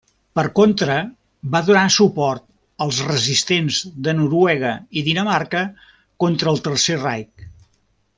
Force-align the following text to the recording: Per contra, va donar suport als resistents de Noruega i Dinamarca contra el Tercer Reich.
Per 0.37 0.43
contra, 0.59 0.93
va 1.55 1.59
donar 1.67 1.83
suport 1.95 2.45
als 2.85 3.01
resistents 3.09 3.81
de 4.07 4.15
Noruega 4.23 4.73
i 5.03 5.07
Dinamarca 5.11 5.63
contra 6.25 6.55
el 6.55 6.65
Tercer 6.71 6.99
Reich. 7.05 7.47